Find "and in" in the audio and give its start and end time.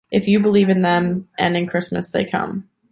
1.37-1.67